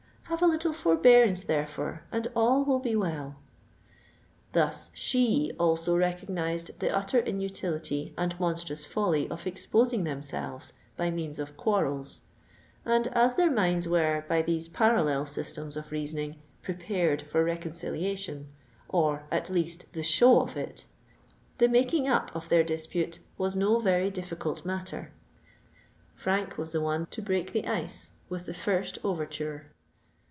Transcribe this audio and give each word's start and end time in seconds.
Have 0.25 0.41
a 0.41 0.47
little 0.47 0.71
forbearance, 0.71 1.43
therefore, 1.43 2.03
and 2.09 2.25
all 2.37 2.63
will 2.63 2.79
be 2.79 2.95
well." 2.95 3.35
Thus 4.53 4.89
she 4.93 5.51
also 5.59 5.97
recognised 5.97 6.79
the 6.79 6.89
utter 6.89 7.19
inutility 7.19 8.13
and 8.17 8.39
monstrous 8.39 8.85
folly 8.85 9.29
of 9.29 9.45
exposing 9.45 10.05
themselves 10.05 10.71
by 10.95 11.11
means 11.11 11.37
of 11.37 11.57
quarrels; 11.57 12.21
and 12.85 13.07
as 13.07 13.35
their 13.35 13.51
minds 13.51 13.89
were, 13.89 14.23
by 14.29 14.41
these 14.41 14.69
parallel 14.69 15.25
systems 15.25 15.75
of 15.75 15.91
reasoning, 15.91 16.37
prepared 16.63 17.21
for 17.21 17.43
reconciliation—or 17.43 19.23
at 19.29 19.49
least 19.49 19.85
the 19.91 20.01
show 20.01 20.39
of 20.39 20.55
it—the 20.55 21.67
making 21.67 22.07
up 22.07 22.33
of 22.33 22.47
their 22.47 22.63
dispute 22.63 23.19
was 23.37 23.57
no 23.57 23.79
very 23.79 24.09
difficult 24.09 24.63
matter. 24.65 25.11
Frank 26.15 26.57
was 26.57 26.71
the 26.71 26.79
one 26.81 27.05
to 27.07 27.21
break 27.21 27.51
the 27.51 27.67
ice 27.67 28.11
with 28.29 28.45
the 28.45 28.53
first 28.53 28.97
overture. 29.03 29.67